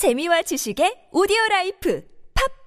[0.00, 2.00] 재미와 지식의 오디오 라이프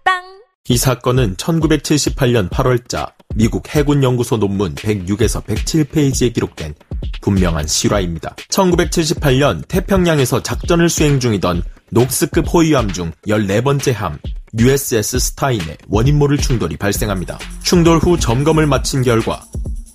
[0.04, 6.76] 팟빵 이 사건은 1978년 8월자 미국 해군연구소 논문 106에서 107페이지에 기록된
[7.22, 8.36] 분명한 실화입니다.
[8.50, 14.20] 1978년 태평양에서 작전을 수행 중이던 녹스급 호위함 중 14번째 함
[14.60, 17.40] USS 스타인의 원인 모를 충돌이 발생합니다.
[17.64, 19.44] 충돌 후 점검을 마친 결과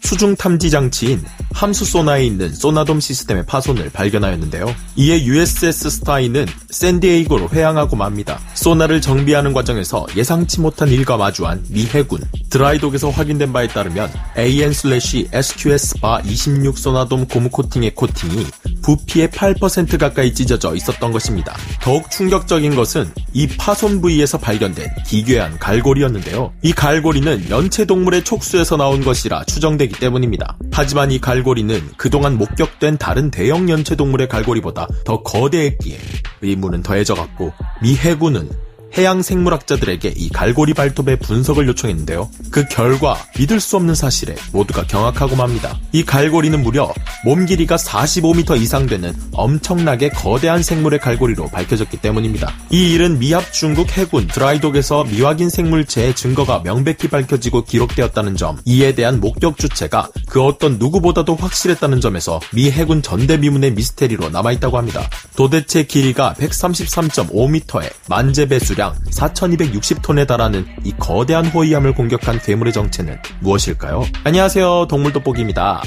[0.08, 1.22] 수중 탐지 장치인
[1.52, 4.74] 함수 소나에 있는 소나돔 시스템의 파손을 발견하였는데요.
[4.96, 8.40] 이에 USS 스타인은 샌디에이고로 회항하고 맙니다.
[8.54, 16.22] 소나를 정비하는 과정에서 예상치 못한 일과 마주한 미 해군 드라이독에서 확인된 바에 따르면 AN/SQS 바
[16.24, 18.46] 26 소나돔 고무 코팅의 코팅이
[18.88, 21.54] 부피의 8% 가까이 찢어져 있었던 것입니다.
[21.82, 26.54] 더욱 충격적인 것은 이 파손 부위에서 발견된 기괴한 갈고리였는데요.
[26.62, 30.56] 이 갈고리는 연체 동물의 촉수에서 나온 것이라 추정되기 때문입니다.
[30.72, 35.98] 하지만 이 갈고리는 그동안 목격된 다른 대형 연체 동물의 갈고리보다 더 거대했기에
[36.40, 38.48] 의문은 더해져갔고 미 해군은
[38.98, 42.28] 해양 생물학자들에게 이 갈고리 발톱의 분석을 요청했는데요.
[42.50, 45.78] 그 결과 믿을 수 없는 사실에 모두가 경악하고 맙니다.
[45.92, 46.92] 이 갈고리는 무려
[47.24, 52.52] 몸 길이가 45m 이상 되는 엄청나게 거대한 생물의 갈고리로 밝혀졌기 때문입니다.
[52.70, 59.20] 이 일은 미합 중국 해군 드라이독에서 미확인 생물체의 증거가 명백히 밝혀지고 기록되었다는 점, 이에 대한
[59.20, 65.08] 목격 주체가 그 어떤 누구보다도 확실했다는 점에서 미 해군 전대미문의 미스테리로 남아있다고 합니다.
[65.36, 74.04] 도대체 길이가 133.5m에 만재배 수량 수량 4,260톤에 달하는 이 거대한 호위함을 공격한 괴물의 정체는 무엇일까요?
[74.24, 74.86] 안녕하세요.
[74.88, 75.82] 동물돋보기입니다.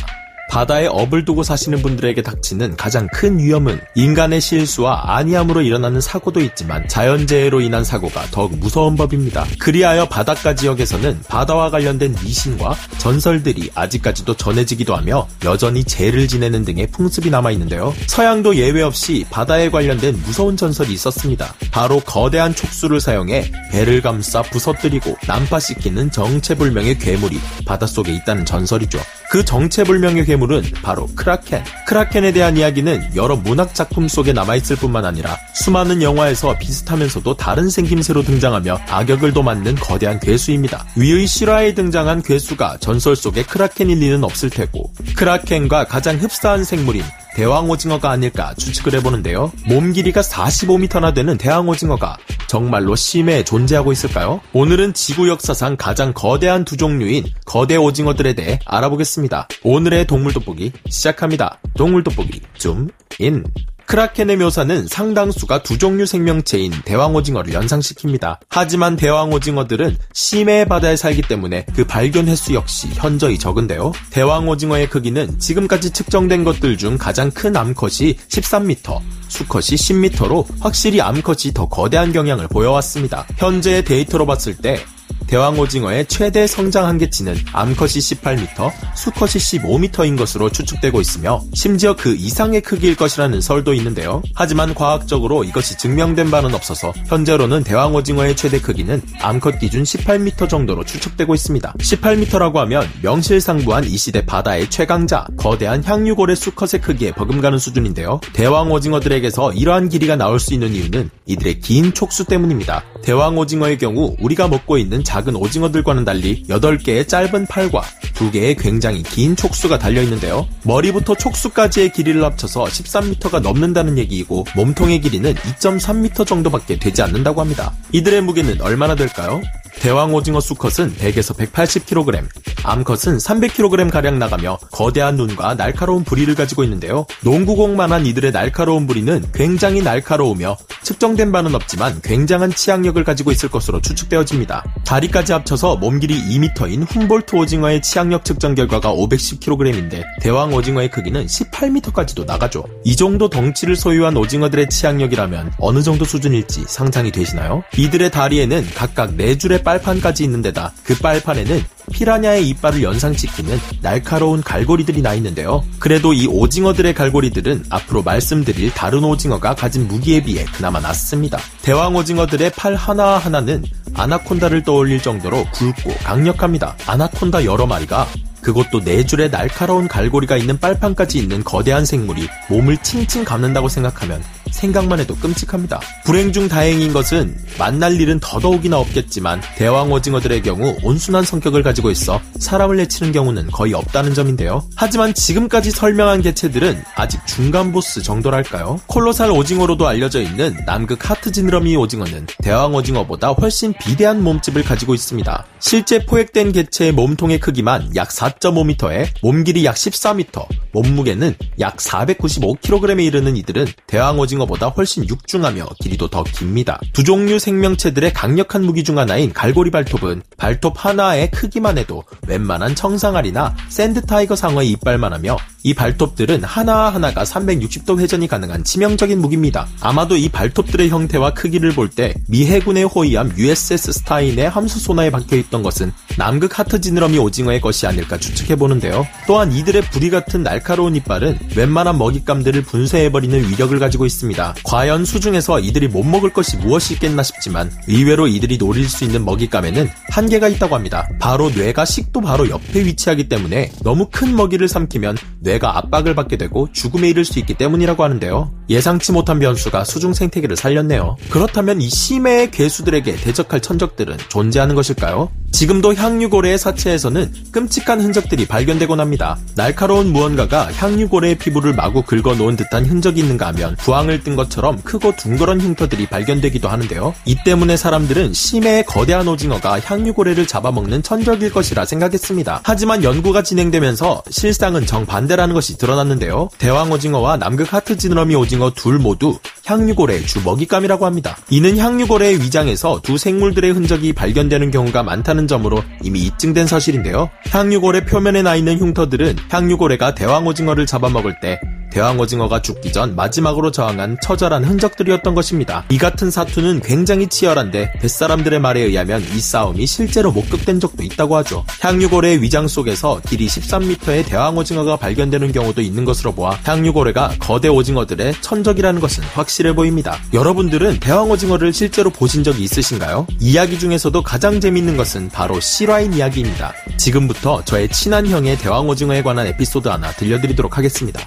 [0.52, 6.86] 바다에 업을 두고 사시는 분들에게 닥치는 가장 큰 위험은 인간의 실수와 안이함으로 일어나는 사고도 있지만
[6.90, 9.46] 자연재해로 인한 사고가 더욱 무서운 법입니다.
[9.60, 17.30] 그리하여 바닷가 지역에서는 바다와 관련된 미신과 전설들이 아직까지도 전해지기도 하며 여전히 재를 지내는 등의 풍습이
[17.30, 17.94] 남아있는데요.
[18.08, 21.56] 서양도 예외 없이 바다에 관련된 무서운 전설이 있었습니다.
[21.72, 29.00] 바로 거대한 촉수를 사용해 배를 감싸 부서뜨리고 난파시키는 정체불명의 괴물이 바닷속에 있다는 전설이죠.
[29.32, 31.64] 그 정체불명의 괴물 은 바로 크라켄.
[31.88, 38.24] 크라켄에 대한 이야기는 여러 문학 작품 속에 남아있을 뿐만 아니라 수많은 영화에서 비슷하면서도 다른 생김새로
[38.24, 40.86] 등장하며 악역을 도맡는 거대한 괴수입니다.
[40.96, 47.04] 위의 실화에 등장한 괴수가 전설 속의 크라켄일 리는 없을 테고 크라켄과 가장 흡사한 생물인
[47.36, 49.52] 대왕 오징어가 아닐까 추측을 해보는데요.
[49.66, 52.18] 몸 길이가 45m나 되는 대왕 오징어가
[52.52, 54.42] 정말로 심해에 존재하고 있을까요?
[54.52, 59.48] 오늘은 지구 역사상 가장 거대한 두 종류인 거대 오징어들에 대해 알아보겠습니다.
[59.64, 61.60] 오늘의 동물 돋보기 시작합니다.
[61.78, 62.90] 동물 돋보기 줌
[63.20, 63.46] 인.
[63.92, 68.38] 크라켄의 묘사는 상당수가 두 종류 생명체인 대왕오징어를 연상시킵니다.
[68.48, 73.92] 하지만 대왕오징어들은 심해 바다에 살기 때문에 그 발견 횟수 역시 현저히 적은데요.
[74.12, 81.68] 대왕오징어의 크기는 지금까지 측정된 것들 중 가장 큰 암컷이 13m, 수컷이 10m로 확실히 암컷이 더
[81.68, 83.26] 거대한 경향을 보여왔습니다.
[83.36, 84.80] 현재의 데이터로 봤을 때
[85.28, 92.96] 대왕오징어의 최대 성장 한계치는 암컷이 18m, 수컷이 15m인 것으로 추측되고 있으며 심지어 그 이상의 크기일
[92.96, 94.22] 것이라는 설도 있는데요.
[94.36, 101.34] 하지만 과학적으로 이것이 증명된 바는 없어서 현재로는 대왕오징어의 최대 크기는 암컷 기준 18m 정도로 추측되고
[101.34, 101.74] 있습니다.
[101.78, 108.20] 18m라고 하면 명실상부한 이 시대 바다의 최강자, 거대한 향유골의 수컷의 크기에 버금가는 수준인데요.
[108.34, 112.84] 대왕오징어들에게서 이러한 길이가 나올 수 있는 이유는 이들의 긴 촉수 때문입니다.
[113.04, 117.82] 대왕오징어의 경우 우리가 먹고 있는 작은 작은 오징어들과는 달리 8개의 짧은 팔과
[118.16, 120.48] 2개의 굉장히 긴 촉수가 달려있는데요.
[120.64, 127.74] 머리부터 촉수까지의 길이를 합쳐서 13m가 넘는다는 얘기이고 몸통의 길이는 2.3m 정도밖에 되지 않는다고 합니다.
[127.92, 129.42] 이들의 무게는 얼마나 될까요?
[129.80, 132.28] 대왕 오징어 수컷은 100에서 180kg,
[132.64, 137.06] 암컷은 300kg가량 나가며 거대한 눈과 날카로운 부리를 가지고 있는데요.
[137.24, 144.64] 농구공만한 이들의 날카로운 부리는 굉장히 날카로우며 측정된 바는 없지만 굉장한 치악력을 가지고 있을 것으로 추측되어집니다.
[144.86, 152.26] 다리까지 합쳐서 몸 길이 2m인 훔볼트 오징어의 치악력 측정 결과가 510kg인데 대왕 오징어의 크기는 18m까지도
[152.26, 152.66] 나가죠.
[152.84, 157.64] 이 정도 덩치를 소유한 오징어들의 치악력이라면 어느 정도 수준일지 상상이 되시나요?
[157.78, 165.14] 이들의 다리에는 각각 4줄의 빨판까지 있는 데다 그 빨판에는 피라냐의 이빨을 연상시키는 날카로운 갈고리들이 나
[165.16, 165.64] 있는데요.
[165.80, 171.38] 그래도 이 오징어들의 갈고리들은 앞으로 말씀드릴 다른 오징어가 가진 무기에 비해 그나마 낫습니다.
[171.62, 173.64] 대왕 오징어들의 팔 하나하나는
[173.94, 176.76] 아나콘다를 떠올릴 정도로 굵고 강력합니다.
[176.88, 178.08] 아나콘다 여러 마리가
[178.42, 184.22] 그것도 네 줄의 날카로운 갈고리가 있는 빨판까지 있는 거대한 생물이 몸을 칭칭 감는다고 생각하면
[184.52, 185.80] 생각만 해도 끔찍합니다.
[186.04, 192.22] 불행 중 다행인 것은 만날 일은 더더욱이나 없겠지만 대왕 오징어들의 경우 온순한 성격을 가지고 있어
[192.40, 194.64] 사람을 해치는 경우는 거의 없다는 점인데요.
[194.76, 198.80] 하지만 지금까지 설명한 개체들은 아직 중간 보스 정도랄까요?
[198.88, 205.46] 콜로살 오징어로도 알려져 있는 남극 하트 지느러미 오징어는 대왕 오징어보다 훨씬 비대한 몸집을 가지고 있습니다.
[205.60, 213.38] 실제 포획된 개체의 몸통의 크기만 약 4.5m에 몸 길이 약 14m, 몸무게는 약 495kg에 이르는
[213.38, 216.80] 이들은 대왕 오징어보다 훨씬 육중하며 길이도 더 깁니다.
[216.94, 223.56] 두 종류 생명체들의 강력한 무기 중 하나인 갈고리 발톱은 발톱 하나의 크기만 해도 웬만한 청상아리나
[223.70, 229.68] sand tiger 상어의 이빨만 하며 이 발톱들은 하나하나가 360도 회전이 가능한 치명적인 무기입니다.
[229.80, 235.62] 아마도 이 발톱들의 형태와 크기를 볼 때 미 해군의 호위함 USS 스타인의 함수 소나에 박혀있던
[235.62, 239.06] 것은 남극 하트 지느러미 오징어의 것이 아닐까 추측해보는데요.
[239.28, 244.56] 또한 이들의 부리 같은 날 카로운 이빨은 웬만한 먹잇감들을 분쇄해버리는 위력을 가지고 있습니다.
[244.64, 249.90] 과연 수중에서 이들이 못 먹을 것이 무엇이 있겠나 싶지만 의외로 이들이 노릴 수 있는 먹잇감에는
[250.10, 251.08] 한계가 있다고 합니다.
[251.20, 256.68] 바로 뇌가 식도 바로 옆에 위치하기 때문에 너무 큰 먹이를 삼키면 뇌가 압박을 받게 되고
[256.72, 258.52] 죽음에 이를 수 있기 때문이라고 하는데요.
[258.70, 261.18] 예상치 못한 변수가 수중 생태계를 살렸네요.
[261.30, 265.30] 그렇다면 이 심해의 괴수들에게 대적할 천적들은 존재하는 것일까요?
[265.52, 269.38] 지금도 향유고래의 사체에서는 끔찍한 흔적들이 발견되곤 합니다.
[269.56, 275.60] 날카로운 무언가가 향유고래의 피부를 마구 긁어놓은 듯한 흔적이 있는가 하면 부항을 뜬 것처럼 크고 둥그런
[275.60, 277.14] 흉터들이 발견되기도 하는데요.
[277.26, 282.62] 이 때문에 사람들은 심해의 거대한 오징어가 향유고래를 잡아먹는 천적일 것이라 생각했습니다.
[282.64, 286.50] 하지만 연구가 진행되면서 실상은 정반대 라는 것이 드러났는데요.
[286.58, 291.38] 대왕 오징어와 남극 하트 지느러미 오징어 둘 모두 향유고래의 주 먹잇감이라고 합니다.
[291.50, 297.30] 이는 향유고래의 위장에서 두 생물들의 흔적이 발견되는 경우가 많다는 점으로 이미 입증된 사실인데요.
[297.50, 301.60] 향유고래 표면에 나 있는 흉터들은 향유고래가 대왕 오징어를 잡아먹을 때
[301.92, 305.86] 대왕오징어가 죽기 전 마지막으로 저항한 처절한 흔적들이었던 것입니다.
[305.90, 311.64] 이 같은 사투는 굉장히 치열한데 뱃사람들의 말에 의하면 이 싸움이 실제로 목격된 적도 있다고 하죠.
[311.82, 319.00] 향유고래의 위장 속에서 길이 13m의 대왕오징어가 발견되는 경우도 있는 것으로 보아 향유고래가 거대 오징어들의 천적이라는
[319.00, 320.18] 것은 확실해 보입니다.
[320.34, 323.28] 여러분들은 대왕오징어를 실제로 보신 적이 있으신가요?
[323.40, 326.74] 이야기 중에서도 가장 재밌는 것은 바로 실화인 이야기입니다.
[326.98, 331.22] 지금부터 저의 친한 형의 대왕오징어에 관한 에피소드 하나 들려드리도록 하겠습니다.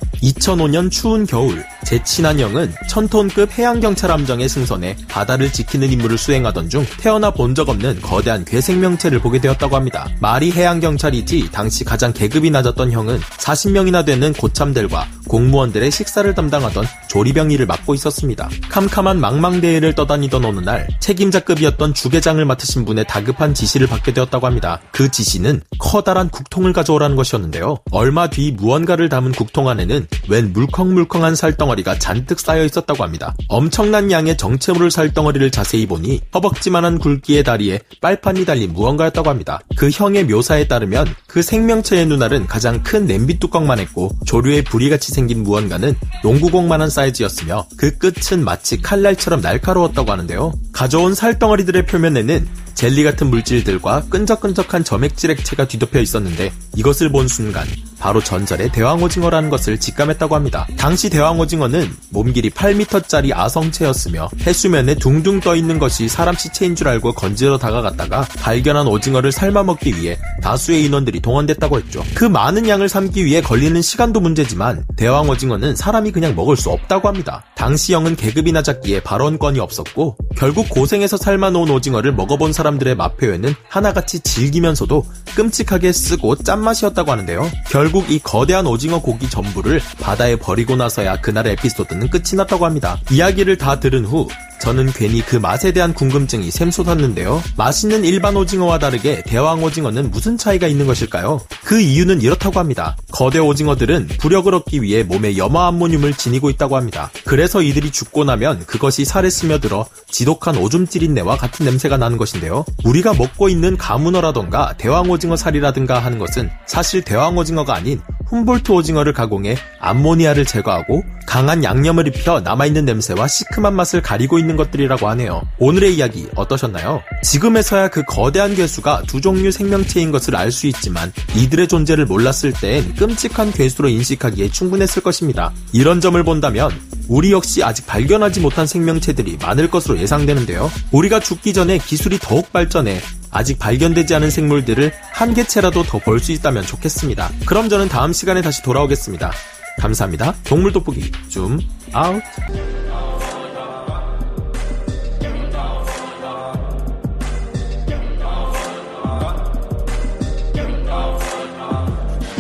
[0.54, 6.86] 2005년 추운 겨울, 제 친한 형은 천톤급 해양경찰 함정의 승선에 바다를 지키는 임무를 수행하던 중
[6.98, 10.08] 태어나 본 적 없는 거대한 괴 생명체를 보게 되었다고 합니다.
[10.18, 17.66] 말이 해양경찰이지 당시 가장 계급이 낮았던 형은 40명이나 되는 고참들과 공무원들의 식사를 담당하던 조리병 일을
[17.66, 18.48] 맡고 있었습니다.
[18.70, 24.80] 캄캄한 망망대해를 떠다니던 어느 날 책임자급이었던 주계장을 맡으신 분의 다급한 지시를 받게 되었다고 합니다.
[24.92, 27.78] 그 지시는 커다란 국통을 가져오라는 것이었는데요.
[27.90, 33.34] 얼마 뒤 무언가를 담은 국통 안에는 웬 물컹물컹한 살덩어리가 잔뜩 쌓여 있었다고 합니다.
[33.48, 39.60] 엄청난 양의 정체물을 살덩어리를 자세히 보니 허벅지만한 굵기의 다리에 빨판이 달린 무언가였다고 합니다.
[39.76, 45.42] 그 형의 묘사에 따르면 그 생명체의 눈알은 가장 큰 냄비 뚜껑만 했고 조류의 부리같이 생긴
[45.42, 50.52] 무언가는 농구공만한 사이즈였으며 그 끝은 마치 칼날처럼 날카로웠다고 하는데요.
[50.72, 57.66] 가져온 살덩어리들의 표면에는 젤리 같은 물질들과 끈적끈적한 점액질 액체가 뒤덮여 있었는데 이것을 본 순간
[58.04, 60.66] 바로 전설의 대왕오징어라는 것을 직감했다고 합니다.
[60.76, 67.14] 당시 대왕오징어는 몸 길이 8m짜리 아성체였으며 해수면에 둥둥 떠 있는 것이 사람 시체인 줄 알고
[67.14, 72.04] 건지러 다가갔다가 발견한 오징어를 삶아 먹기 위해 다수의 인원들이 동원됐다고 했죠.
[72.14, 77.42] 그 많은 양을 삶기 위해 걸리는 시간도 문제지만 대왕오징어는 사람이 그냥 먹을 수 없다고 합니다.
[77.54, 83.54] 당시 형은 계급이 낮았기에 발언권이 없었고 결국 고생해서 삶아 놓은 오징어를 먹어본 사람들의 맛 표현은
[83.66, 85.06] 하나같이 즐기면서도
[85.36, 87.50] 끔찍하게 쓰고 짠맛이었다고 하는데요.
[87.70, 92.98] 결국 이 거대한 오징어 고기 전부를 바다에 버리고 나서야 그날의 에피소드는 끝이 났다고 합니다.
[93.10, 94.28] 이야기를 다 들은 후
[94.60, 97.42] 저는 괜히 그 맛에 대한 궁금증이 샘솟았는데요.
[97.56, 101.40] 맛있는 일반 오징어와 다르게 대왕 오징어는 무슨 차이가 있는 것일까요?
[101.64, 102.96] 그 이유는 이렇다고 합니다.
[103.12, 107.10] 거대 오징어들은 부력을 얻기 위해 몸에 염화 암모늄을 지니고 있다고 합니다.
[107.24, 112.64] 그래서 이들이 죽고 나면 그것이 살에 스며들어 지독한 오줌 찌린내와 같은 냄새가 나는 것인데요.
[112.84, 119.12] 우리가 먹고 있는 가문어라던가 대왕 오징어 살이라든가 하는 것은 사실 대왕 오징어가 아닌 훔볼트 오징어를
[119.12, 125.42] 가공해 암모니아를 제거하고 강한 양념을 입혀 남아있는 냄새와 시큼한 맛을 가리고 있는 것들이라고 하네요.
[125.58, 127.02] 오늘의 이야기 어떠셨나요?
[127.22, 132.94] 지금에서야 그 거대한 괴수가 두 종류 생명체인 것을 알 수 있지만 이들의 존재를 몰랐을 땐
[132.94, 135.52] 끔찍한 괴수로 인식하기에 충분했을 것입니다.
[135.72, 136.70] 이런 점을 본다면
[137.08, 140.70] 우리 역시 아직 발견하지 못한 생명체들이 많을 것으로 예상되는데요.
[140.92, 146.30] 우리가 죽기 전에 기술이 더욱 발전해 아직 발견되지 않은 생물들을 한 개체라도 더 볼 수
[146.32, 147.30] 있다면 좋겠습니다.
[147.46, 149.32] 그럼 저는 다음 시간에 다시 돌아오겠습니다.
[149.80, 150.34] 감사합니다.
[150.44, 151.58] 동물 돋보기 줌
[151.92, 152.22] 아웃.